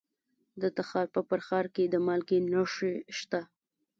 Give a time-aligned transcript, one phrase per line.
[0.61, 3.41] د تخار په فرخار کې د مالګې نښې شته.